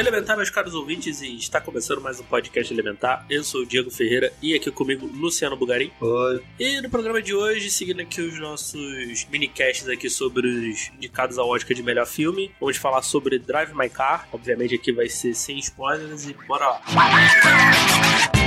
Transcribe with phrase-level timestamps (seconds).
[0.00, 3.26] Elementar, meus caros ouvintes, e está começando mais um podcast Elementar.
[3.28, 5.92] Eu sou o Diego Ferreira e aqui comigo Luciano Bugarim.
[6.00, 6.42] Oi.
[6.58, 11.50] E no programa de hoje, seguindo aqui os nossos minicasts aqui sobre os indicados ao
[11.50, 14.26] Oscar de melhor filme, vamos falar sobre Drive My Car.
[14.32, 18.39] Obviamente aqui vai ser sem spoilers e bora lá.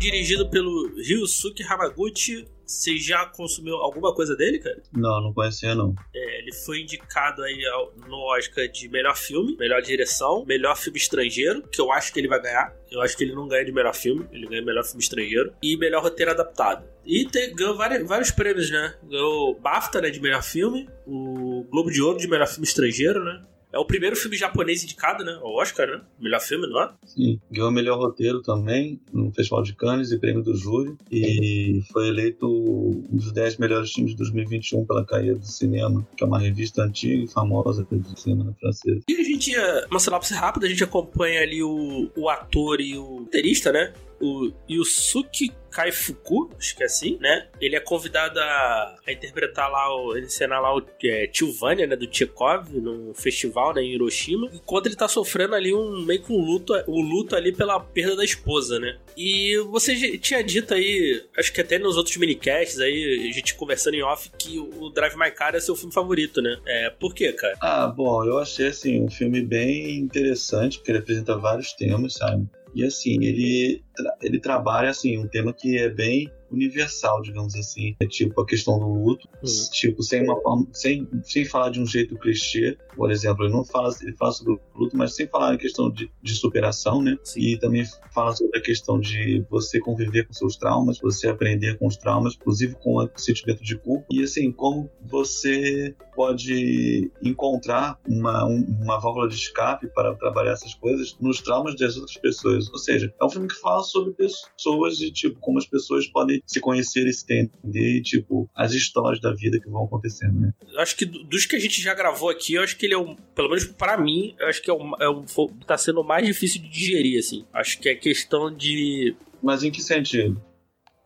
[0.00, 2.48] Dirigido pelo Ryusuke Hamaguchi.
[2.64, 4.80] Você já consumiu alguma coisa dele, cara?
[4.92, 5.92] Não, não conhecia não.
[6.14, 10.96] É, ele foi indicado aí ao, no Oscar de melhor filme, melhor direção, melhor filme
[10.96, 12.72] estrangeiro, que eu acho que ele vai ganhar.
[12.88, 15.76] Eu acho que ele não ganha de melhor filme, ele ganha melhor filme estrangeiro e
[15.76, 16.84] melhor roteiro adaptado.
[17.04, 18.94] E te, ganhou vários, vários prêmios, né?
[19.02, 23.42] Ganhou BAFTA, né, de melhor filme, o Globo de Ouro de melhor filme estrangeiro, né?
[23.72, 25.38] É o primeiro filme japonês indicado, né?
[25.42, 26.00] O Oscar, né?
[26.18, 26.90] Melhor filme, não é?
[27.06, 27.40] Sim.
[27.50, 30.96] Ganhou melhor roteiro também no Festival de Cannes e prêmio do júri.
[31.10, 36.24] E foi eleito um dos 10 melhores filmes de 2021 pela Caia do Cinema, que
[36.24, 39.02] é uma revista antiga e famosa do cinema francês.
[39.08, 39.52] E a gente,
[39.90, 43.92] uma sinopse rápida, a gente acompanha ali o, o ator e o roteirista, né?
[44.20, 47.48] O Yusuke Kaifuku, acho que é assim, né?
[47.60, 52.68] Ele é convidado a, a interpretar lá, o, encenar lá o é, né, do Chekhov,
[52.72, 56.74] num festival, né, em Hiroshima, enquanto ele tá sofrendo ali um meio que um luto,
[56.88, 58.98] um luto ali pela perda da esposa, né?
[59.16, 63.94] E você tinha dito aí, acho que até nos outros minicasts aí, a gente conversando
[63.94, 66.58] em off, que o Drive My Car é seu filme favorito, né?
[66.66, 67.56] É, por quê, cara?
[67.60, 72.48] Ah, bom, eu achei, assim, um filme bem interessante, porque ele apresenta vários temas, sabe?
[72.74, 73.82] E assim, ele,
[74.20, 77.96] ele trabalha assim um tema que é bem universal, digamos assim.
[78.00, 79.70] É tipo a questão do luto, uhum.
[79.72, 82.76] tipo, sem uma forma, sem, sem falar de um jeito clichê.
[82.94, 85.90] Por exemplo, ele não fala, ele fala sobre o luto, mas sem falar em questão
[85.90, 87.16] de, de superação, né?
[87.22, 87.40] Sim.
[87.40, 91.86] E também fala sobre a questão de você conviver com seus traumas, você aprender com
[91.86, 94.06] os traumas, inclusive com o sentimento de culpa.
[94.10, 101.16] E assim, como você pode encontrar uma, uma válvula de escape para trabalhar essas coisas
[101.20, 102.70] nos traumas das outras pessoas.
[102.70, 106.42] Ou seja, é um filme que fala sobre pessoas e, tipo, como as pessoas podem
[106.46, 110.52] se conhecer e se entender, tipo, as histórias da vida que vão acontecendo, né?
[110.78, 113.14] Acho que dos que a gente já gravou aqui, eu acho que ele é um,
[113.34, 115.24] pelo menos para mim, eu acho que é um, é um,
[115.66, 117.44] tá sendo o mais difícil de digerir, assim.
[117.52, 119.14] Acho que é questão de.
[119.42, 120.40] Mas em que sentido?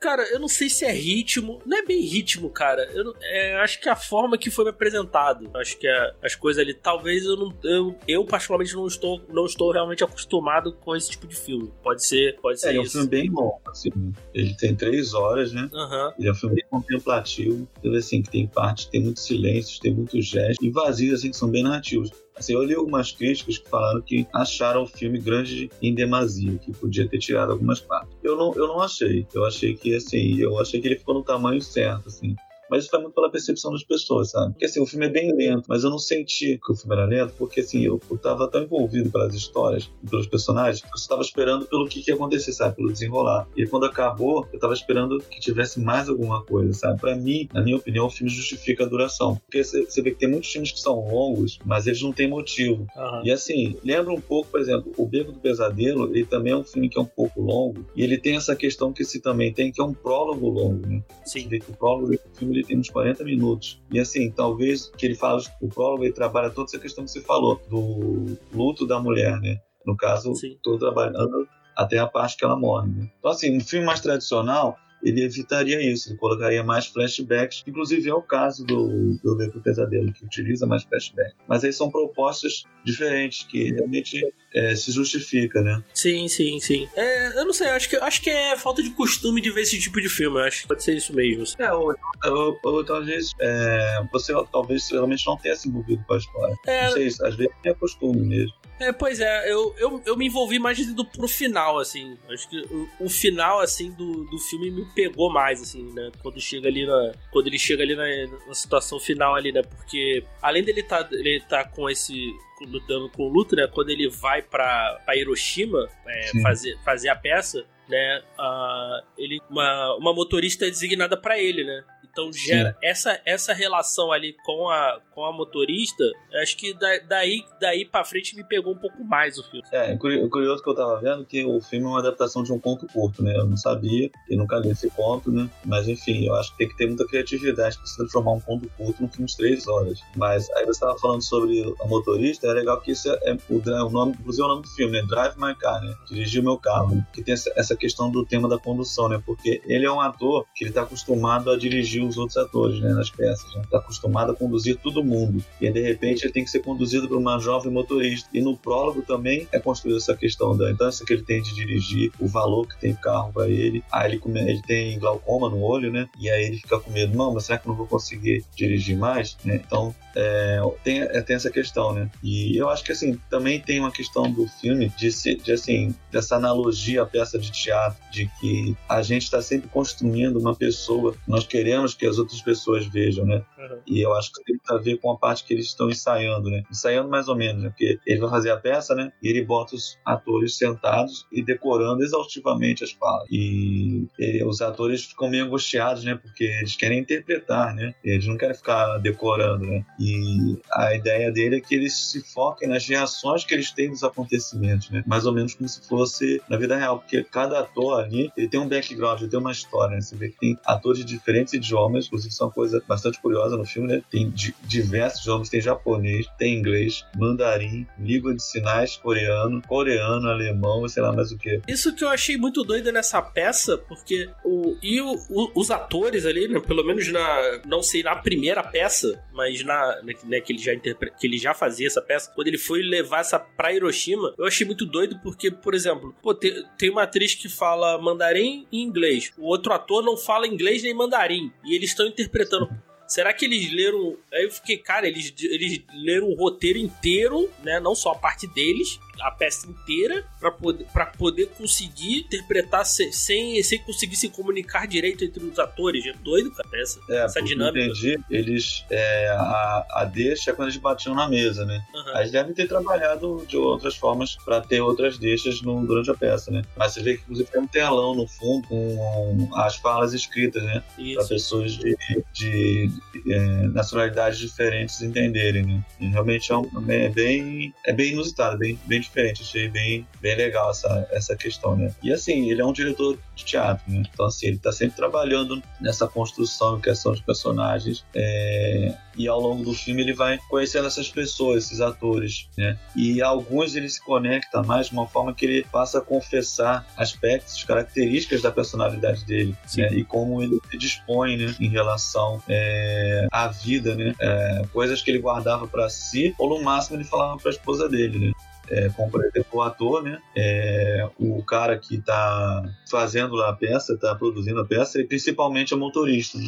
[0.04, 1.62] Cara, eu não sei se é ritmo.
[1.65, 2.87] Não é bem ritmo, cara.
[2.92, 5.48] Eu, é, acho que a forma que foi me apresentado.
[5.54, 6.75] Acho que é, as coisas ali.
[6.75, 7.54] Talvez eu não.
[7.65, 11.72] Eu, eu, particularmente, não estou, não estou realmente acostumado com esse tipo de filme.
[11.82, 12.66] Pode ser, pode ser.
[12.66, 12.81] É, isso.
[12.81, 13.91] é um filme bem longo, assim.
[14.34, 15.70] Ele tem três horas, né?
[15.72, 16.12] Uhum.
[16.19, 17.66] Ele é um filme bem contemplativo.
[17.78, 20.59] Então, assim, que tem parte, tem muitos silêncios, tem muitos gestos.
[20.60, 22.10] E vazios, assim, que são bem narrativos.
[22.37, 26.72] Assim, eu li algumas críticas que falaram que acharam o filme grande em demasia, que
[26.72, 28.17] podia ter tirado algumas partes.
[28.22, 29.27] Eu não, eu não achei.
[29.33, 32.34] Eu achei que, assim, eu achei que ele ficou no tamanho certo, assim.
[32.70, 34.52] Mas isso vai muito pela percepção das pessoas, sabe?
[34.52, 37.06] Porque assim, o filme é bem lento, mas eu não senti que o filme era
[37.06, 41.22] lento, porque assim, eu, eu tava tão envolvido pelas histórias pelos personagens, que eu estava
[41.22, 42.76] esperando pelo que, que ia acontecer, sabe?
[42.76, 43.48] Pelo desenrolar.
[43.56, 47.00] E quando acabou, eu tava esperando que tivesse mais alguma coisa, sabe?
[47.00, 49.36] Pra mim, na minha opinião, o filme justifica a duração.
[49.36, 52.86] Porque você vê que tem muitos filmes que são longos, mas eles não têm motivo.
[52.97, 53.24] Uhum.
[53.24, 56.64] E assim, lembra um pouco, por exemplo, O Beco do Pesadelo, ele também é um
[56.64, 59.72] filme que é um pouco longo, e ele tem essa questão que se também tem,
[59.72, 61.03] que é um prólogo longo, né?
[61.24, 61.42] Sim.
[61.42, 63.82] Você vê que o prólogo do filme ele tem uns 40 minutos.
[63.91, 67.21] E assim, talvez que ele fala, o prólogo, ele trabalha toda essa questão que você
[67.21, 69.59] falou, do luto da mulher, né?
[69.86, 70.56] No caso, Sim.
[70.62, 71.47] tô trabalhando
[71.77, 72.89] até a parte que ela morre.
[72.89, 73.10] Né?
[73.18, 78.15] Então, assim, um filme mais tradicional, ele evitaria isso, ele colocaria mais flashbacks, inclusive é
[78.15, 81.36] o caso do, do Pesadelo, que utiliza mais flashbacks.
[81.47, 85.83] Mas aí são propostas diferentes, que realmente é, se justifica, né?
[85.92, 86.89] Sim, sim, sim.
[86.95, 89.78] É, eu não sei, acho que, acho que é falta de costume de ver esse
[89.80, 90.39] tipo de filme.
[90.39, 91.45] Eu acho que pode ser isso mesmo.
[91.59, 96.18] É, ou, ou, ou talvez é, você talvez realmente não tenha se envolvido com a
[96.18, 96.56] história.
[96.66, 96.84] É...
[96.84, 98.54] Não sei, às vezes é costume mesmo.
[98.78, 102.18] É, pois é, eu, eu, eu me envolvi mais indo pro final, assim.
[102.28, 106.10] Acho que o, o, final, assim, do, do filme me pegou mais, assim, né?
[106.22, 107.12] Quando chega ali na.
[107.30, 108.04] Quando ele chega ali na,
[108.47, 109.62] na situação final ali, né?
[109.62, 112.33] Porque além dele tá, ele tá com esse.
[112.62, 113.66] Lutando com o luto, né?
[113.66, 118.22] Quando ele vai pra, pra Hiroshima é, fazer, fazer a peça, né?
[118.39, 121.84] Uh, ele, uma, uma motorista é designada para ele, né?
[122.15, 126.05] Então gera essa, essa relação ali com a, com a motorista,
[126.41, 129.66] acho que da, daí, daí pra frente me pegou um pouco mais o filme.
[129.72, 132.59] É, o curioso que eu tava vendo que o filme é uma adaptação de um
[132.59, 133.37] conto curto, né?
[133.37, 135.51] Eu não sabia, e nunca li esse conto, né?
[135.65, 138.71] Mas enfim, eu acho que tem que ter muita criatividade pra se transformar um conto
[138.77, 140.01] curto num filme de três horas.
[140.16, 143.59] Mas aí você tava falando sobre a motorista, é legal que isso é, é o,
[143.59, 145.07] o nome, inclusive é o nome do filme, né?
[145.09, 145.95] Drive My Car, né?
[146.09, 147.05] Dirigir o meu carro.
[147.13, 149.21] Que tem essa, essa questão do tema da condução, né?
[149.25, 152.92] Porque ele é um ator que ele tá acostumado a dirigir os outros atores né,
[152.92, 153.47] nas peças.
[153.47, 153.66] Está né?
[153.71, 155.45] Tá acostumado a conduzir todo mundo.
[155.60, 158.28] E aí, de repente ele tem que ser conduzido por uma jovem motorista.
[158.33, 162.12] E no prólogo também é construída essa questão da importância que ele tem de dirigir,
[162.18, 163.83] o valor que tem o carro para ele.
[163.91, 166.09] Aí ele, come, ele tem glaucoma no olho, né?
[166.18, 168.97] E aí ele fica com medo, não, mas será que eu não vou conseguir dirigir
[168.97, 169.36] mais?
[169.45, 169.60] Né?
[169.65, 172.10] Então é, tem, é, tem essa questão, né?
[172.22, 176.36] E eu acho que assim, também tem uma questão do filme de, de assim, dessa
[176.36, 181.47] analogia à peça de teatro, de que a gente está sempre construindo uma pessoa, nós
[181.47, 183.44] queremos que as outras pessoas vejam, né?
[183.58, 183.78] Uhum.
[183.86, 186.62] E eu acho que tem a ver com a parte que eles estão ensaiando, né?
[186.70, 187.68] Ensaiando mais ou menos, né?
[187.70, 189.12] Porque ele vai fazer a peça, né?
[189.22, 193.26] E ele bota os atores sentados e decorando exaustivamente as falas.
[193.30, 196.14] E, e os atores ficam meio angustiados, né?
[196.14, 197.94] Porque eles querem interpretar, né?
[198.04, 199.84] Eles não querem ficar decorando, né?
[199.98, 204.02] E a ideia dele é que eles se foquem nas reações que eles têm dos
[204.04, 205.02] acontecimentos, né?
[205.06, 208.60] Mais ou menos como se fosse na vida real, porque cada ator ali, ele tem
[208.60, 210.00] um background, ele tem uma história, né?
[210.00, 213.57] Você vê que tem atores de diferentes idiomas, inclusive isso é uma coisa bastante curiosa
[213.57, 214.03] no filme, né?
[214.10, 214.33] Tem
[214.63, 221.13] diversos idiomas, tem japonês, tem inglês, mandarim, língua de sinais coreano, coreano, alemão, sei lá
[221.13, 221.60] mais o que.
[221.69, 226.27] Isso que eu achei muito doido nessa peça, porque o e o, o, os atores
[226.27, 230.59] ali, né, pelo menos na não sei na primeira peça, mas na né, que ele
[230.60, 231.10] já interpre...
[231.19, 234.66] que ele já fazia essa peça, quando ele foi levar essa pra Hiroshima, eu achei
[234.66, 239.33] muito doido porque, por exemplo, pô, tem, tem uma atriz que fala mandarim e inglês.
[239.39, 241.53] O outro ator não fala inglês nem mandarim.
[241.65, 242.68] E eles estão interpretando.
[243.06, 244.16] Será que eles leram.
[244.32, 247.78] Aí eu fiquei, cara, eles, eles leram o roteiro inteiro, né?
[247.78, 253.11] Não só a parte deles, a peça inteira para poder, pra poder conseguir interpretar sem,
[253.13, 256.05] sem, sem conseguir se comunicar direito entre os atores.
[256.07, 257.00] É doido com a peça.
[257.09, 257.85] É, essa dinâmica.
[257.85, 258.85] entendi, eles.
[258.90, 261.85] É, a, a deixa é quando eles batiam na mesa, né?
[261.95, 262.19] Uhum.
[262.19, 266.50] Eles devem ter trabalhado de outras formas para ter outras deixas no, durante a peça,
[266.50, 266.62] né?
[266.76, 270.83] Mas você vê que, inclusive, tem um telão no fundo com as falas escritas, né?
[271.14, 271.97] Para pessoas de,
[272.33, 273.38] de, de é,
[273.69, 275.85] nacionalidades diferentes entenderem, né?
[276.00, 279.42] E realmente é, um, é, bem, é bem inusitado, bem, bem diferente.
[279.42, 281.95] Achei bem, bem legal essa, essa questão, né?
[282.02, 284.02] E assim, ele é um diretor de teatro, né?
[284.12, 288.04] Então, assim, ele tá sempre trabalhando nessa construção, questão de personagens.
[288.14, 288.95] É...
[289.16, 292.76] E ao longo do filme ele vai conhecendo essas pessoas, esses atores, né?
[292.97, 297.62] E alguns ele se conecta mais de uma forma que ele passa a confessar aspectos,
[297.62, 299.88] características da personalidade dele, né?
[299.92, 301.54] E como ele se dispõe, né?
[301.61, 303.26] Em relação é...
[303.30, 304.14] à vida, né?
[304.21, 304.62] É...
[304.73, 308.18] Coisas que ele guardava para si, ou no máximo ele falava para a esposa dele,
[308.18, 308.33] né?
[308.71, 310.21] É, como por exemplo o ator, né?
[310.37, 315.78] É, o cara que está fazendo a peça, está produzindo a peça, e principalmente o
[315.78, 316.38] motorista.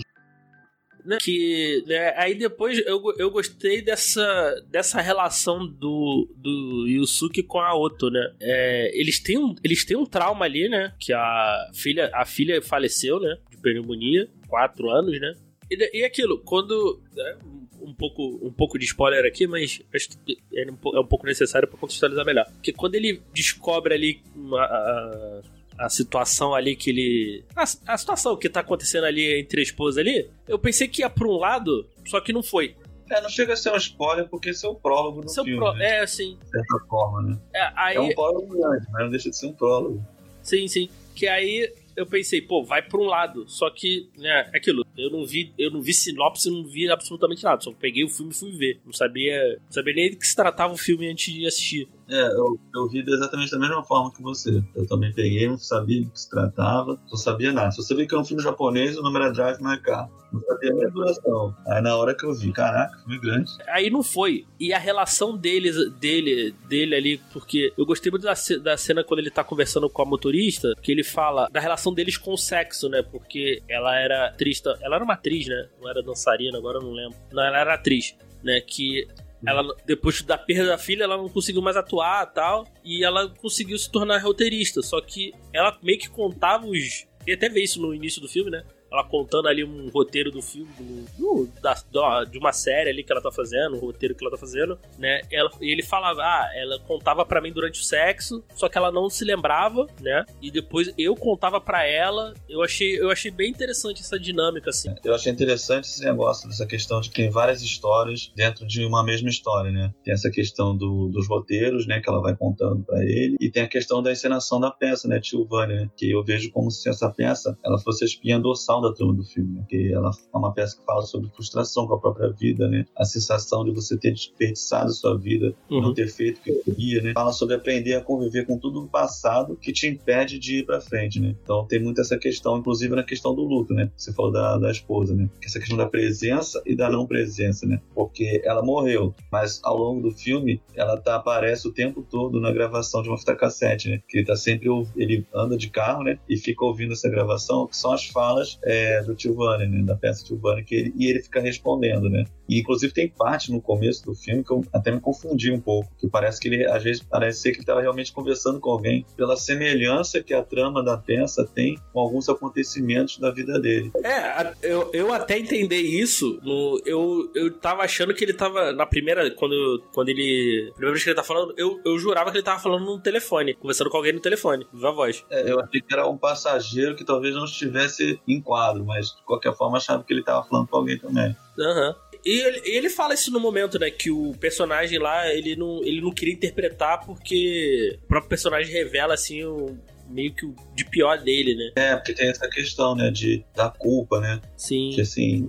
[1.04, 1.18] Né?
[1.20, 7.76] Que né, aí depois eu, eu gostei dessa, dessa relação do, do Yusuke com a
[7.76, 8.34] Oto, né?
[8.40, 10.92] É, eles, têm um, eles têm um trauma ali, né?
[10.98, 13.38] Que a filha, a filha faleceu, né?
[13.48, 15.32] De pneumonia, quatro anos, né?
[15.70, 17.00] E, e aquilo, quando.
[17.14, 17.38] Né,
[17.86, 21.24] um pouco, um pouco de spoiler aqui, mas acho que é um, é um pouco
[21.24, 22.44] necessário para contextualizar melhor.
[22.52, 25.40] Porque quando ele descobre ali uma, a,
[25.78, 27.44] a situação ali que ele.
[27.54, 31.10] A, a, situação que tá acontecendo ali entre a esposa ali, eu pensei que ia
[31.10, 32.74] pra um lado, só que não foi.
[33.08, 35.60] É, não chega a ser um spoiler porque esse é o prólogo do seu filme.
[35.60, 35.72] Pro...
[35.74, 36.02] Né?
[36.02, 36.36] É, sim.
[36.42, 37.38] De certa forma, né?
[37.54, 37.96] É, aí...
[37.96, 40.04] é um prólogo grande, mas não deixa de ser um prólogo.
[40.42, 40.88] Sim, sim.
[41.14, 43.48] Que aí eu pensei, pô, vai pra um lado.
[43.48, 44.86] Só que, né, é aquilo.
[44.96, 47.60] Eu não vi, eu não vi sinopse, não vi absolutamente nada.
[47.62, 48.80] Só peguei o filme e fui ver.
[48.84, 51.88] Não sabia, não sabia nem de que se tratava o filme antes de assistir.
[52.08, 54.62] É, eu, eu vi exatamente da mesma forma que você.
[54.74, 57.72] Eu também peguei, não sabia do que se tratava, não sabia nada.
[57.72, 60.08] Só sabia que era um filme japonês, o nome era Drive My Car.
[60.32, 61.54] Não sabia nem a duração.
[61.66, 63.50] Aí na hora que eu vi, caraca, filme grande.
[63.68, 64.46] Aí não foi.
[64.58, 69.20] E a relação deles, dele, dele ali, porque eu gostei muito da, da cena quando
[69.20, 72.88] ele tá conversando com a motorista, que ele fala da relação deles com o sexo,
[72.88, 73.02] né?
[73.02, 75.68] Porque ela era atriz, ela era uma atriz, né?
[75.80, 77.16] Não era dançarina, agora eu não lembro.
[77.32, 78.60] Não, ela era atriz, né?
[78.60, 79.06] Que
[79.44, 82.66] ela, depois da perda da filha, ela não conseguiu mais atuar tal.
[82.84, 84.82] E ela conseguiu se tornar roteirista.
[84.82, 87.06] Só que ela meio que contava os.
[87.26, 88.64] E até vê isso no início do filme, né?
[88.90, 93.12] Ela contando ali um roteiro do filme, do, do, da, de uma série ali que
[93.12, 95.20] ela tá fazendo, um roteiro que ela tá fazendo, né?
[95.30, 98.90] Ela, e ele falava, ah, ela contava para mim durante o sexo, só que ela
[98.90, 100.24] não se lembrava, né?
[100.40, 102.34] E depois eu contava para ela.
[102.48, 104.94] Eu achei, eu achei bem interessante essa dinâmica, assim.
[105.04, 109.02] Eu achei interessante esse negócio dessa questão de que tem várias histórias dentro de uma
[109.02, 109.92] mesma história, né?
[110.04, 112.00] Tem essa questão do, dos roteiros, né?
[112.00, 115.20] Que ela vai contando para ele, e tem a questão da encenação da peça, né?
[115.20, 115.90] Tio Vânia, né?
[115.96, 119.24] Que eu vejo como se essa peça ela fosse a espinha dorsal da trama do
[119.24, 119.64] filme, né?
[119.68, 122.84] que ela é uma peça que fala sobre frustração com a própria vida, né?
[122.96, 125.82] A sensação de você ter desperdiçado sua vida, uhum.
[125.82, 127.12] não ter feito o que queria, né?
[127.14, 130.80] Fala sobre aprender a conviver com tudo no passado que te impede de ir para
[130.80, 131.34] frente, né?
[131.42, 133.90] Então tem muito essa questão, inclusive na questão do luto, né?
[133.96, 135.28] Você falou da, da esposa, né?
[135.44, 137.80] Essa questão da presença e da não presença, né?
[137.94, 142.52] Porque ela morreu, mas ao longo do filme ela tá, aparece o tempo todo na
[142.52, 144.00] gravação de uma fita cassete, né?
[144.08, 146.18] Que ele tá sempre ele anda de carro, né?
[146.28, 149.82] E fica ouvindo essa gravação, que são as falas é, do Tio Vane, né?
[149.84, 152.24] Da peça Tio Vane, que ele, e ele fica respondendo, né?
[152.48, 155.90] E inclusive tem parte no começo do filme que eu até me confundi um pouco,
[155.98, 159.06] que parece que ele, às vezes, parece ser que ele estava realmente conversando com alguém,
[159.16, 163.92] pela semelhança que a trama da peça tem com alguns acontecimentos da vida dele.
[164.02, 168.86] É, eu, eu até entender isso, no, eu, eu tava achando que ele tava, na
[168.86, 172.44] primeira, quando, quando ele, primeira vez que ele tá falando, eu, eu jurava que ele
[172.44, 175.24] tava falando no telefone, conversando com alguém no telefone, viva voz.
[175.30, 179.22] É, eu achei que era um passageiro que talvez não estivesse em quadro, mas de
[179.24, 181.36] qualquer forma achava que ele tava falando com alguém também.
[181.58, 181.88] Aham.
[181.88, 182.06] Uhum.
[182.24, 183.88] E ele, ele, fala isso no momento, né?
[183.88, 189.14] Que o personagem lá, ele não, ele não queria interpretar porque o próprio personagem revela,
[189.14, 191.70] assim, o, meio que o de pior dele, né?
[191.76, 193.12] É, porque tem essa questão, né?
[193.12, 194.40] De, da culpa, né?
[194.56, 194.90] Sim.
[194.92, 195.48] Que, assim,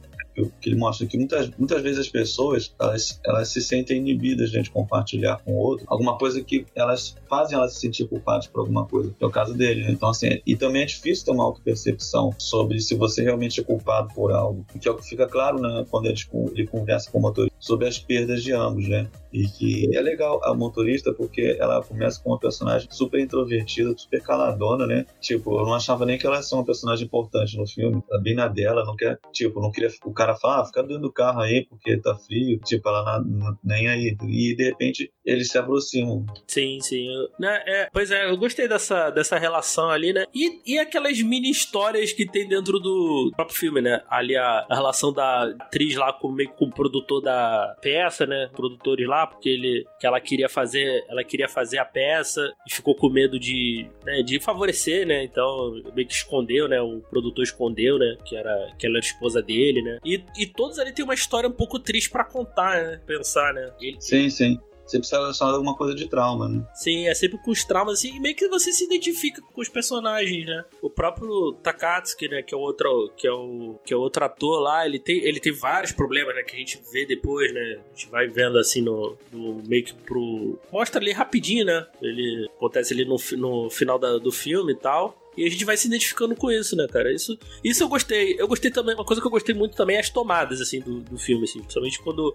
[0.62, 4.70] que ele mostra que muitas, muitas vezes as pessoas elas, elas se sentem inibidas de
[4.70, 8.86] compartilhar com o outro alguma coisa que elas fazem elas se sentir culpadas por alguma
[8.86, 9.84] coisa, que é o caso dele.
[9.84, 9.92] Né?
[9.92, 14.14] Então, assim, e também é difícil ter uma autopercepção sobre se você realmente é culpado
[14.14, 16.18] por algo, que é o que fica claro né, quando ele,
[16.54, 19.10] ele conversa com o motorista sobre as perdas de ambos, né?
[19.34, 24.22] E que é legal a motorista porque ela começa com uma personagem super introvertida, super
[24.22, 25.06] caladona, né?
[25.20, 28.02] Tipo, eu não achava nem que ela ia ser uma personagem importante no filme.
[28.10, 29.90] Ela bem na dela, não quer, tipo, não queria.
[30.06, 32.60] O cara fala, ah, fica dentro do carro aí porque tá frio.
[32.64, 34.16] Tipo, ela na, na, nem aí.
[34.22, 36.26] E de repente eles se aproximam.
[36.48, 37.08] Sim, sim.
[37.40, 40.26] Né, é, pois é, eu gostei dessa, dessa relação ali, né?
[40.34, 44.02] E, e aquelas mini histórias que tem dentro do próprio filme, né?
[44.10, 48.50] Ali a, a relação da atriz lá com, meio, com o produtor da peça, né?
[48.56, 52.96] Produtores lá, porque ele que ela queria fazer, ela queria fazer a peça e ficou
[52.96, 55.24] com medo de, né, de favorecer, né?
[55.24, 56.82] Então meio que escondeu, né?
[56.82, 58.18] O produtor escondeu, né?
[58.26, 60.00] Que era que ela era esposa dele, né?
[60.06, 63.02] E, e todos ali tem uma história um pouco triste para contar, né?
[63.06, 63.72] Pensar, né?
[63.80, 66.66] Ele, sim, sim sempre está relacionado a alguma coisa de trauma, né?
[66.74, 69.70] Sim, é sempre com os traumas, assim, e meio que você se identifica com os
[69.70, 70.64] personagens, né?
[70.82, 74.60] O próprio Takatsuki, né, que é o outro, que é o, que é outro ator
[74.62, 77.80] lá, ele tem, ele tem vários problemas, né, que a gente vê depois, né?
[77.86, 80.58] A gente vai vendo, assim, no, no meio que pro...
[80.72, 81.86] Mostra ali rapidinho, né?
[82.02, 85.27] Ele acontece ali no, no final da, do filme e tal.
[85.38, 87.14] E a gente vai se identificando com isso, né, cara?
[87.14, 88.36] Isso, isso eu gostei.
[88.40, 91.02] Eu gostei também, uma coisa que eu gostei muito também é as tomadas, assim, do,
[91.02, 91.60] do filme, assim.
[91.60, 92.34] Principalmente quando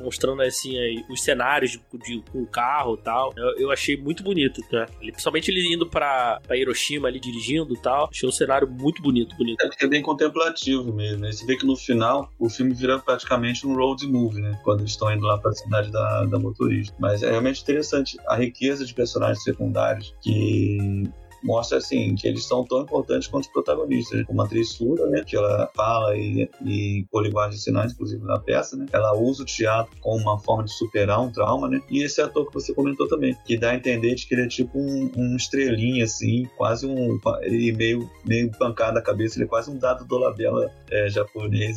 [0.00, 3.32] mostrando, assim, aí, os cenários de, de, com o carro e tal.
[3.36, 4.86] Eu, eu, achei muito bonito, né?
[5.00, 8.08] Ele, principalmente ele indo pra, pra Hiroshima ali dirigindo e tal.
[8.10, 9.62] Achei um cenário muito bonito, bonito.
[9.62, 11.32] É, é bem contemplativo mesmo, né?
[11.32, 14.58] Você vê que no final o filme vira praticamente um road movie, né?
[14.64, 16.94] Quando eles estão indo lá pra cidade da, da motorista.
[16.98, 21.08] Mas é realmente interessante a riqueza de personagens secundários que
[21.42, 24.20] mostra assim que eles são tão importantes quanto os protagonistas.
[24.20, 24.26] Né?
[24.28, 28.38] Uma atriz surda, né, que ela fala e, e por linguagem de sinais, inclusive na
[28.38, 31.80] peça, né, ela usa o teatro como uma forma de superar um trauma, né?
[31.90, 34.48] E esse ator que você comentou também, que dá a entender de que ele é
[34.48, 39.48] tipo um, um estrelinha assim, quase um ele meio meio pancada a cabeça, ele é
[39.48, 41.76] quase um dado dolabella é, japonês.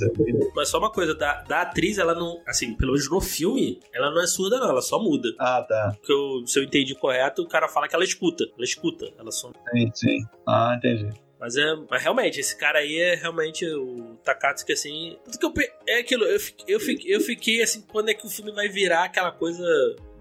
[0.55, 4.11] Mas só uma coisa, da, da atriz, ela não, assim, pelo menos no filme, ela
[4.11, 5.29] não é surda não, ela só muda.
[5.39, 5.93] Ah, tá.
[5.97, 9.31] Porque eu, se eu entendi correto, o cara fala que ela escuta, ela escuta, ela
[9.31, 10.25] só Sim, sim.
[10.47, 11.09] Ah, entendi.
[11.43, 11.75] Mas é.
[11.89, 15.17] Mas realmente, esse cara aí é realmente o Takatsuki, assim.
[15.25, 15.65] Tudo que eu.
[15.85, 19.03] É aquilo, eu, eu, fiquei, eu fiquei assim, quando é que o filme vai virar
[19.03, 19.65] aquela coisa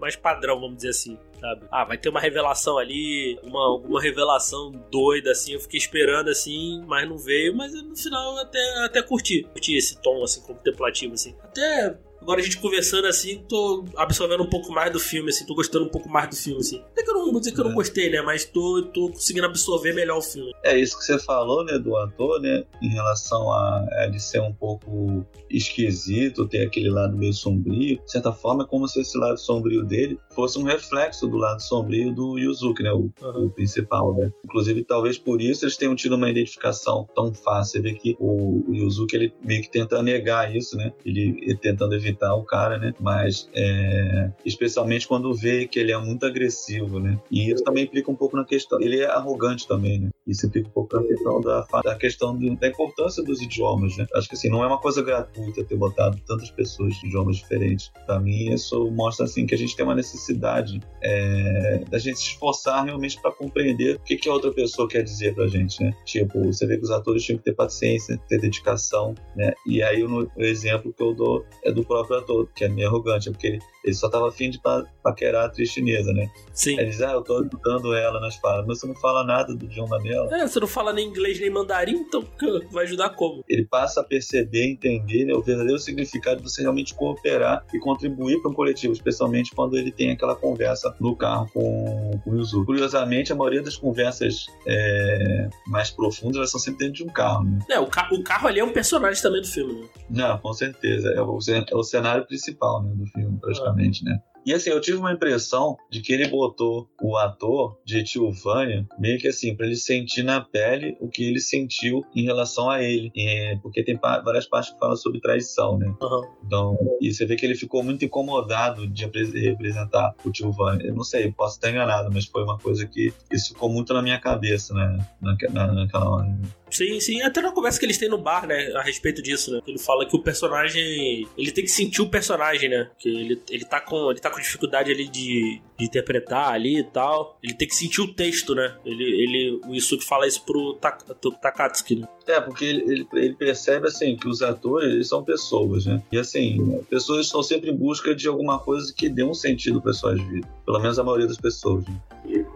[0.01, 1.17] mais padrão, vamos dizer assim.
[1.39, 1.65] Sabe?
[1.71, 5.53] Ah, vai ter uma revelação ali, uma, uma revelação doida, assim.
[5.53, 7.55] Eu fiquei esperando, assim, mas não veio.
[7.55, 9.43] Mas no final eu até, até curti.
[9.43, 11.33] Curti esse tom, assim, contemplativo, assim.
[11.41, 15.53] Até Agora a gente conversando assim, tô absorvendo um pouco mais do filme, assim, tô
[15.53, 16.81] gostando um pouco mais do filme, assim.
[16.93, 17.75] Até que eu não vou dizer que eu não é.
[17.75, 18.21] gostei, né?
[18.21, 20.53] Mas tô, tô conseguindo absorver melhor o filme.
[20.63, 22.63] É isso que você falou, né, do ator, né?
[22.81, 27.99] Em relação a, a ele ser um pouco esquisito, ter aquele lado meio sombrio.
[28.05, 31.61] De certa forma, é como se esse lado sombrio dele fosse um reflexo do lado
[31.61, 32.91] sombrio do Yuzuki, né?
[32.93, 33.45] O, uhum.
[33.45, 34.31] o principal, né?
[34.45, 37.73] Inclusive, talvez por isso eles tenham tido uma identificação tão fácil.
[37.73, 40.93] Você vê que o, o Yuzuki, ele meio que tenta negar isso, né?
[41.05, 42.93] Ele, ele tentando evitar o cara, né?
[42.99, 47.19] Mas é, especialmente quando vê que ele é muito agressivo, né?
[47.29, 48.79] E isso também implica um pouco na questão.
[48.81, 50.09] Ele é arrogante também, né?
[50.25, 54.07] Isso implica um questão da, da questão da importância dos idiomas, né?
[54.15, 57.91] Acho que assim, não é uma coisa gratuita ter botado tantas pessoas de idiomas diferentes.
[58.05, 62.27] Para mim, isso mostra assim que a gente tem uma necessidade é, da gente se
[62.27, 65.91] esforçar realmente para compreender o que, que a outra pessoa quer dizer pra gente, né?
[66.05, 69.53] Tipo, você vê que os atores tinham que ter paciência, ter dedicação, né?
[69.67, 72.87] E aí o, o exemplo que eu dou é do próprio ator, que é meio
[72.87, 76.29] arrogante, porque ele, ele só tava afim de pa paquerar a atriz chinesa, né?
[76.53, 76.77] Sim.
[76.77, 79.53] Aí ele diz, ah, eu tô ajudando ela nas falas, mas você não fala nada
[79.53, 80.33] do idioma dela.
[80.35, 82.23] É, você não fala nem inglês nem mandarim, então
[82.71, 83.43] vai ajudar como?
[83.47, 88.41] Ele passa a perceber, entender né, o verdadeiro significado de você realmente cooperar e contribuir
[88.41, 92.65] para um coletivo, especialmente quando ele tem aquela conversa no carro com, com o Yuzu.
[92.65, 97.43] Curiosamente, a maioria das conversas é, mais profundas elas são sempre dentro de um carro,
[97.43, 97.59] né?
[97.69, 99.87] É, o, ca o carro ali é um personagem também do filme, né?
[100.09, 101.09] Não, com certeza.
[101.09, 101.37] É o,
[101.69, 103.72] é o cenário principal né, do filme, praticamente,
[104.03, 104.19] né?
[104.45, 108.85] E assim, eu tive uma impressão de que ele botou o ator de Tio Vânia
[108.99, 112.83] meio que assim, para ele sentir na pele o que ele sentiu em relação a
[112.83, 113.11] ele.
[113.15, 115.87] É, porque tem várias partes que falam sobre traição, né?
[116.01, 116.21] Uhum.
[116.45, 120.87] Então, e você vê que ele ficou muito incomodado de representar o Tio Vânia.
[120.87, 124.01] Eu não sei, posso estar enganado, mas foi uma coisa que isso ficou muito na
[124.01, 125.05] minha cabeça, né?
[125.21, 126.27] Na, na, naquela hora.
[126.27, 126.41] Né?
[126.73, 127.21] Sim, sim.
[127.21, 128.73] Até na conversa que eles têm no bar, né?
[128.75, 129.61] A respeito disso, né?
[129.67, 131.27] Ele fala que o personagem.
[131.37, 132.89] Ele tem que sentir o personagem, né?
[132.97, 136.83] Que ele, ele, tá, com, ele tá com dificuldade ali de, de interpretar ali e
[136.83, 137.37] tal.
[137.43, 138.75] Ele tem que sentir o texto, né?
[138.83, 141.03] Ele, ele, o Isuki fala isso pro, Tak,
[141.39, 142.07] Takatsuki, né?
[142.25, 146.01] É, porque ele, ele, ele, percebe, assim, que os atores, eles são pessoas, né?
[146.11, 149.93] E, assim, pessoas estão sempre em busca de alguma coisa que dê um sentido para
[149.93, 150.49] suas vidas.
[150.65, 152.01] Pelo menos a maioria das pessoas, né?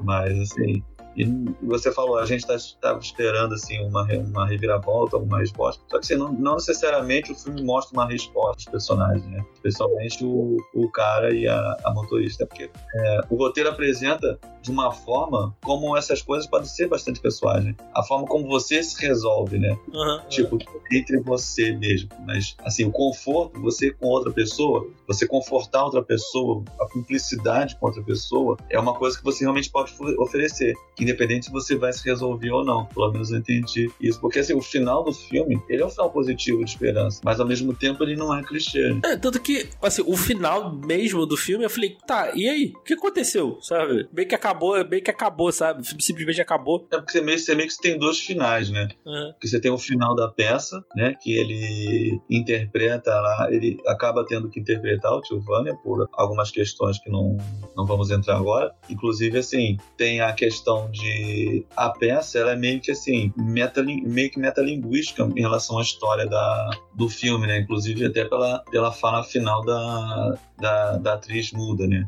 [0.01, 0.81] Mas, assim,
[1.17, 1.25] e
[1.65, 5.83] você falou, a gente estava tá, esperando assim uma, uma reviravolta, alguma resposta.
[5.89, 9.43] Só que assim, não, não, necessariamente o filme mostra uma resposta dos personagens, né?
[9.55, 12.45] Especialmente o, o cara e a, a motorista.
[12.45, 17.63] Porque é, o roteiro apresenta de uma forma como essas coisas podem ser bastante pessoais,
[17.63, 17.75] né?
[17.95, 19.75] A forma como você se resolve, né?
[19.91, 20.57] Uhum, tipo,
[20.91, 22.09] entre você mesmo.
[22.27, 27.87] Mas, assim, o conforto, você com outra pessoa, você confortar outra pessoa, a cumplicidade com
[27.87, 30.75] outra pessoa, é uma coisa que você realmente pode oferecer.
[30.95, 32.85] Que independente se você vai se resolver ou não.
[32.85, 34.19] Pelo menos eu entendi isso.
[34.19, 37.47] Porque assim, o final do filme, ele é um final positivo de esperança, mas ao
[37.47, 38.97] mesmo tempo ele não é clichê.
[39.03, 42.73] É, tanto que, assim, o final mesmo do filme, eu falei, tá, e aí?
[42.75, 43.57] O que aconteceu?
[43.61, 44.07] Sabe?
[44.11, 45.85] Bem que acabou, bem que acabou, sabe?
[46.01, 46.87] Simplesmente acabou.
[46.91, 48.87] É porque você meio, você meio que tem dois finais, né?
[49.05, 49.31] Uhum.
[49.33, 51.15] Porque você tem o final da peça, né?
[51.21, 56.99] Que ele interpreta lá, ele acaba tendo que interpretar o Tio Vânia por algumas questões
[56.99, 57.37] que não,
[57.75, 58.73] não vamos entrar agora.
[58.89, 64.29] Inclusive, assim, tem a questão de a peça ela é meio que assim meta, meio
[64.29, 67.59] que metalinguística em relação à história da, do filme, né?
[67.59, 72.07] Inclusive até pela, pela fala final da, da, da atriz muda, né?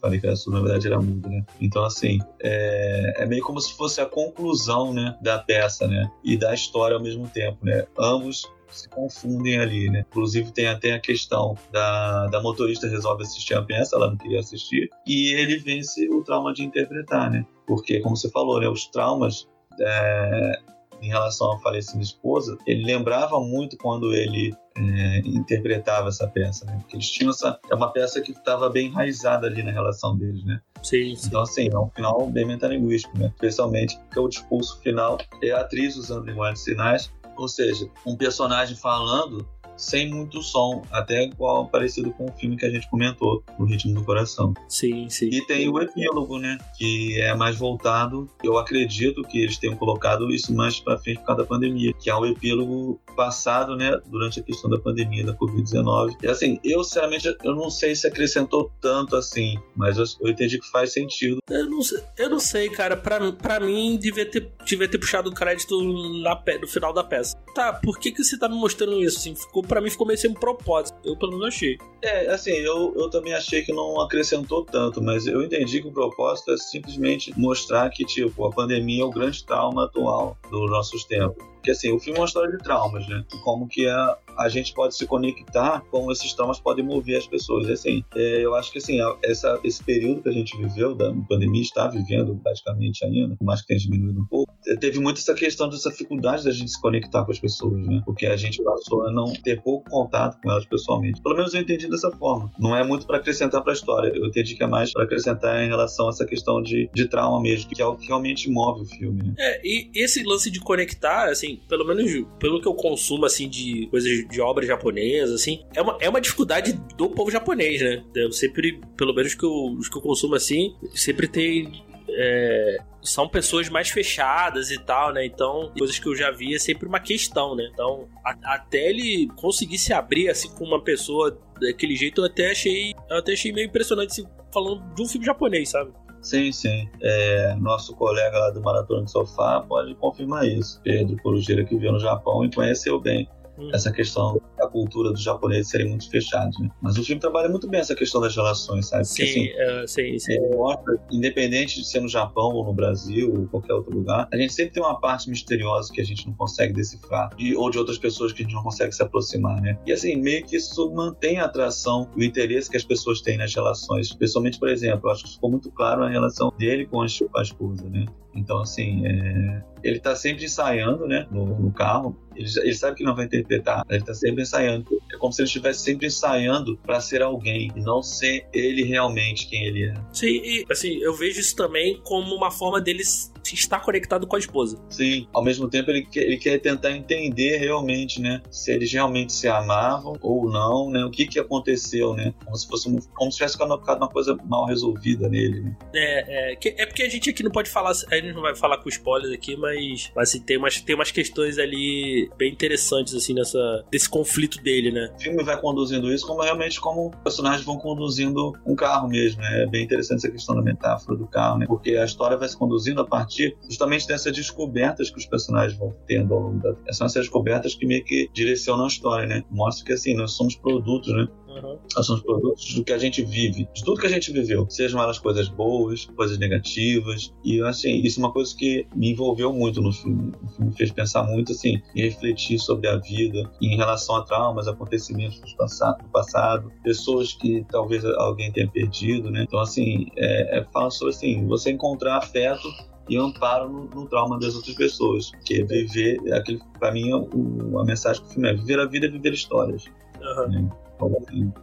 [0.00, 1.44] Falei que a sua na verdade era muda, né?
[1.60, 5.16] Então assim é, é meio como se fosse a conclusão, né?
[5.22, 6.10] Da peça, né?
[6.24, 7.86] E da história ao mesmo tempo, né?
[7.98, 10.04] Ambos se confundem ali, né?
[10.08, 14.40] Inclusive tem até a questão da, da motorista resolve assistir a peça, ela não queria
[14.40, 17.44] assistir, e ele vence o trauma de interpretar, né?
[17.66, 19.48] Porque, como você falou, né, os traumas
[19.80, 20.60] é,
[21.00, 26.76] em relação à falecida esposa, ele lembrava muito quando ele é, interpretava essa peça, né?
[26.80, 27.58] Porque eles tinham essa.
[27.70, 30.60] É uma peça que estava bem enraizada ali na relação deles, né?
[30.82, 31.28] Sim, sim.
[31.28, 33.26] Então, assim, é um final bem metalinguístico, né?
[33.34, 38.16] Especialmente porque o discurso final é a atriz usando linguagem de sinais ou seja, um
[38.16, 43.42] personagem falando sem muito som, até igual parecido com o filme que a gente comentou,
[43.58, 44.54] O Ritmo do Coração.
[44.68, 45.28] Sim, sim.
[45.32, 46.58] E tem o epílogo, né?
[46.76, 48.28] Que é mais voltado.
[48.42, 52.10] Eu acredito que eles tenham colocado isso mais pra frente por causa da pandemia, que
[52.10, 53.98] é o epílogo passado, né?
[54.06, 56.16] Durante a questão da pandemia da Covid-19.
[56.22, 60.58] E assim, eu sinceramente eu não sei se acrescentou tanto assim, mas eu, eu entendi
[60.58, 61.38] que faz sentido.
[61.48, 62.96] Eu não, sei, eu não sei, cara.
[62.96, 65.80] Pra, pra mim, devia ter, devia ter puxado o crédito
[66.22, 67.36] na, no final da peça.
[67.54, 69.18] Tá, por que, que você tá me mostrando isso?
[69.18, 70.98] Assim, ficou, pra mim ficou meio sem propósito.
[71.04, 71.78] Eu pelo menos achei.
[72.02, 75.92] É, assim, eu, eu também achei que não acrescentou tanto, mas eu entendi que o
[75.92, 81.04] propósito é simplesmente mostrar que, tipo, a pandemia é o grande trauma atual dos nossos
[81.04, 81.44] tempos.
[81.66, 83.24] Porque, assim, o filme é uma história de traumas, né?
[83.42, 87.68] Como que a, a gente pode se conectar, como esses traumas podem mover as pessoas.
[87.68, 91.12] E, assim, é, eu acho que, assim, essa, esse período que a gente viveu da
[91.28, 95.34] pandemia, está vivendo praticamente ainda, por mais que tenha diminuído um pouco, teve muito essa
[95.34, 98.00] questão dessa dificuldade da gente se conectar com as pessoas, né?
[98.04, 101.20] Porque a gente passou a não ter pouco contato com elas pessoalmente.
[101.20, 102.48] Pelo menos eu entendi dessa forma.
[102.60, 104.12] Não é muito para acrescentar para a história.
[104.14, 107.40] Eu entendi que é mais para acrescentar em relação a essa questão de, de trauma
[107.42, 109.24] mesmo, que é o que realmente move o filme.
[109.24, 109.34] Né?
[109.36, 113.86] É, e esse lance de conectar, assim, pelo menos pelo que eu consumo, assim, de
[113.90, 118.04] coisas de obras japonesas, assim, é uma, é uma dificuldade do povo japonês, né?
[118.14, 123.28] Eu sempre, pelo menos que eu, os que eu consumo assim, sempre tem é, são
[123.28, 125.24] pessoas mais fechadas e tal, né?
[125.24, 127.68] Então, coisas que eu já vi é sempre uma questão, né?
[127.72, 132.50] Então, a, até ele conseguir se abrir assim com uma pessoa daquele jeito, eu até
[132.50, 135.92] achei, eu até achei meio impressionante assim, falando de um filme japonês, sabe?
[136.26, 136.88] Sim, sim.
[137.00, 140.80] É, nosso colega lá do Maratona de Sofá pode confirmar isso.
[140.82, 143.70] Pedro Corujeira, que veio no Japão e conheceu bem hum.
[143.72, 146.68] essa questão da cultura dos japoneses serem muito fechados, né?
[146.80, 149.06] Mas o filme trabalha muito bem essa questão das relações, sabe?
[149.06, 150.32] Porque, sim, assim, uh, sim, sim.
[150.32, 154.36] Ele mostra, independente de ser no Japão ou no Brasil ou qualquer outro lugar, a
[154.36, 157.78] gente sempre tem uma parte misteriosa que a gente não consegue decifrar, de, ou de
[157.78, 159.78] outras pessoas que a gente não consegue se aproximar, né?
[159.86, 163.54] E assim, meio que isso mantém a atração, o interesse que as pessoas têm nas
[163.54, 164.12] relações.
[164.12, 167.88] Pessoalmente, por exemplo, eu acho que ficou muito claro a relação dele com a esposa,
[167.88, 168.06] né?
[168.36, 169.62] Então, assim, é...
[169.82, 172.16] ele tá sempre ensaiando, né, no, no carro.
[172.34, 174.86] Ele, ele, sabe que não vai interpretar, ele tá sempre ensaiando.
[175.12, 179.48] É como se ele estivesse sempre ensaiando para ser alguém e não ser ele realmente
[179.48, 179.94] quem ele é.
[180.12, 184.38] Sim, e assim, eu vejo isso também como uma forma deles estar conectado com a
[184.38, 184.78] esposa.
[184.88, 189.32] Sim, ao mesmo tempo ele quer, ele quer tentar entender realmente, né, se eles realmente
[189.32, 193.38] se amavam ou não, né, o que que aconteceu, né, como se fosse como se
[193.38, 195.76] tivesse ficado uma coisa mal resolvida nele, né.
[195.94, 197.92] É, é, é porque a gente aqui não pode falar,
[198.26, 201.58] gente não vai falar com spoilers aqui, mas, mas assim, tem umas, tem umas questões
[201.58, 205.12] ali bem interessantes, assim, nessa, desse conflito dele, né.
[205.16, 209.62] O filme vai conduzindo isso como realmente como personagens vão conduzindo um carro mesmo, né,
[209.62, 212.56] é bem interessante essa questão da metáfora do carro, né, porque a história vai se
[212.56, 216.74] conduzindo a partir justamente dessas descobertas que os personagens vão tendo ao longo da.
[216.92, 219.44] São essas descobertas que meio que direcionam a história, né?
[219.50, 221.26] Mostra que assim, nós somos produtos, né?
[221.62, 221.78] Uhum.
[221.94, 225.00] Nós somos produtos do que a gente vive, de tudo que a gente viveu, sejam
[225.00, 227.32] elas coisas boas, coisas negativas.
[227.44, 230.32] E assim, isso é uma coisa que me envolveu muito no filme.
[230.42, 234.22] O filme me fez pensar muito assim, e refletir sobre a vida em relação a
[234.22, 239.42] traumas, acontecimentos do passado, do passado pessoas que talvez alguém tenha perdido, né?
[239.42, 242.68] Então, assim, é, é, fala sobre assim, você encontrar afeto
[243.08, 245.30] e amparo no, no, trauma das outras pessoas.
[245.44, 249.06] Que é viver, aquele, pra mim, o, a mensagem do filme é viver a vida
[249.06, 249.84] é viver histórias.
[250.20, 250.48] Uhum.
[250.48, 250.70] Né?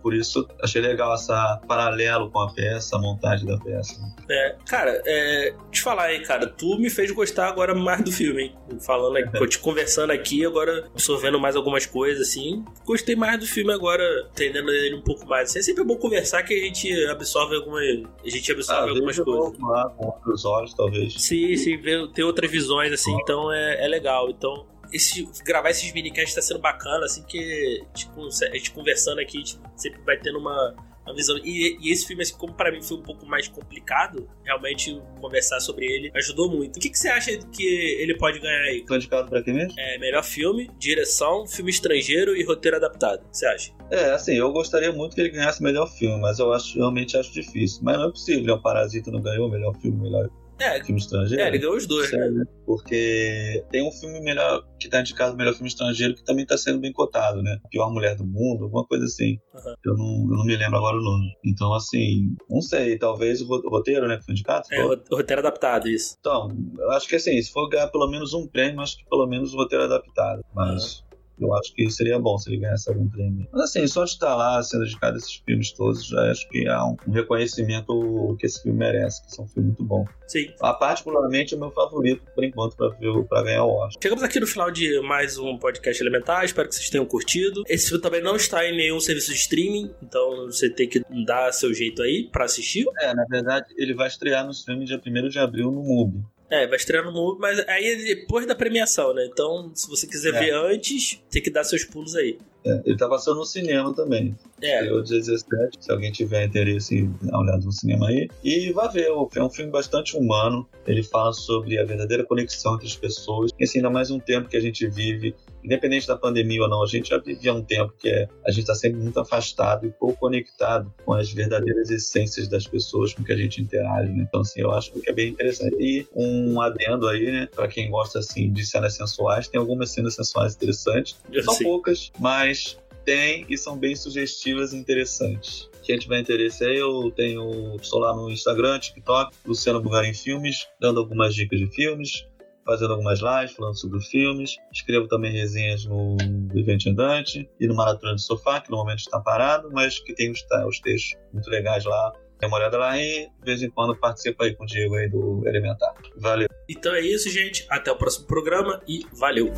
[0.01, 3.99] Por isso achei legal essa paralelo com a peça, a montagem da peça.
[4.29, 8.43] É, cara, é, te falar aí, cara, tu me fez gostar agora mais do filme,
[8.43, 8.55] hein?
[8.79, 12.63] Falando aqui, te conversando aqui, agora absorvendo mais algumas coisas, assim.
[12.85, 15.49] Gostei mais do filme agora, entendendo ele um pouco mais.
[15.49, 17.83] Assim, é sempre bom conversar que a gente absorve algumas.
[18.23, 19.59] A gente absorve ah, algumas coisas.
[19.59, 21.13] Lá, com outros olhos, talvez.
[21.21, 24.29] Sim, sim, ver, ter outras visões, assim, então é, é legal.
[24.29, 29.37] Então, esse, gravar esses minicasts tá sendo bacana, assim, que tipo, a gente conversando aqui,
[29.37, 30.75] a gente sempre vai tendo uma,
[31.05, 31.37] uma visão.
[31.43, 35.59] E, e, esse filme, assim, como para mim foi um pouco mais complicado, realmente conversar
[35.59, 36.77] sobre ele ajudou muito.
[36.77, 37.65] O que, que você acha que
[37.99, 38.83] ele pode ganhar aí?
[38.87, 39.73] Foi indicado pra quem mesmo?
[39.77, 43.21] É, melhor filme, direção, filme estrangeiro e roteiro adaptado.
[43.25, 43.73] O que você acha?
[43.91, 47.31] É, assim, eu gostaria muito que ele ganhasse melhor filme, mas eu acho, realmente acho
[47.33, 47.81] difícil.
[47.83, 51.43] Mas não é possível, o Parasita não ganhou melhor filme, melhor é, filme estrangeiro.
[51.43, 52.17] É, ele ganhou os dois, né?
[52.17, 52.45] Sério, né?
[52.65, 56.79] Porque tem um filme melhor que tá indicado melhor filme estrangeiro que também tá sendo
[56.79, 57.57] bem cotado, né?
[57.69, 59.37] Pior Mulher do Mundo, alguma coisa assim.
[59.53, 59.73] Uhum.
[59.85, 61.33] Eu, não, eu não me lembro agora o nome.
[61.45, 64.65] Então, assim, não sei, talvez o roteiro, né, que foi indicado?
[64.71, 66.15] É, o roteiro adaptado, isso.
[66.19, 69.27] Então, eu acho que assim, se for ganhar pelo menos um prêmio, acho que pelo
[69.27, 70.43] menos o roteiro adaptado.
[70.53, 70.99] Mas.
[70.99, 71.02] Uhum.
[71.39, 73.47] Eu acho que seria bom se ele ganhasse algum prêmio.
[73.51, 76.67] Mas assim, só de estar lá sendo dedicado a esses filmes todos, já acho que
[76.67, 80.05] há um, reconhecimento que esse filme merece, que são um filme muito bom.
[80.27, 80.47] Sim.
[80.61, 84.01] A, particularmente é o meu favorito, por enquanto, para ganhar o Oscar.
[84.01, 87.63] Chegamos aqui no final de mais um podcast elementar, espero que vocês tenham curtido.
[87.67, 91.51] Esse filme também não está em nenhum serviço de streaming, então você tem que dar
[91.51, 92.85] seu jeito aí para assistir.
[93.01, 96.23] É, na verdade, ele vai estrear no streaming dia 1 de abril no MUBI.
[96.53, 99.27] É, vai estrear no MUBI, mas aí é depois da premiação, né?
[99.31, 100.39] Então, se você quiser é.
[100.39, 102.37] ver antes, tem que dar seus pulos aí.
[102.63, 104.37] É, ele tá passando no cinema também.
[104.61, 104.87] É.
[104.87, 108.29] Eu 17, se alguém tiver interesse em dar uma olhada no cinema aí.
[108.43, 110.67] E vá ver, é um filme bastante humano.
[110.85, 113.51] Ele fala sobre a verdadeira conexão entre as pessoas.
[113.59, 116.83] E assim, ainda mais um tempo que a gente vive independente da pandemia ou não,
[116.83, 119.91] a gente já vivia um tempo que é, a gente está sempre muito afastado e
[119.91, 124.25] pouco conectado com as verdadeiras essências das pessoas com que a gente interage, né?
[124.27, 125.75] Então, assim, eu acho que é bem interessante.
[125.79, 130.15] E um adendo aí, né, para quem gosta, assim, de cenas sensuais, tem algumas cenas
[130.15, 131.17] sensuais interessantes.
[131.43, 135.69] São poucas, mas tem e são bem sugestivas e interessantes.
[135.83, 140.99] Quem tiver interesse aí, eu tenho, estou lá no Instagram, TikTok, Luciano Bugarim Filmes, dando
[140.99, 142.25] algumas dicas de filmes
[142.65, 144.57] fazendo algumas lives falando sobre filmes.
[144.71, 146.17] Escrevo também resenhas no
[146.55, 150.31] Evento Andante e no Maratona de Sofá, que no momento está parado, mas que tem
[150.31, 152.13] os, os textos muito legais lá.
[152.39, 155.09] Dê uma olhada lá e de vez em quando participa aí com o Diego aí
[155.09, 155.93] do Elementar.
[156.17, 156.47] Valeu.
[156.69, 157.65] Então é isso, gente.
[157.69, 159.51] Até o próximo programa e valeu!